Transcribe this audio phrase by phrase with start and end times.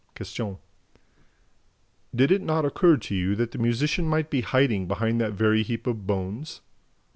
[0.15, 0.57] Q.
[2.15, 5.61] "Did it not occur to you that the musician might be hiding behind that very
[5.61, 6.61] heap of bones?"